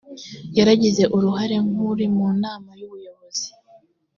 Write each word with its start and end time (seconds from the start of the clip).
yaragize 0.57 1.03
uruhare 1.15 1.55
nk 1.67 1.77
uri 1.89 2.05
mu 2.15 2.27
nama 2.43 2.69
y 2.79 2.83
ubuyobozi 2.87 3.49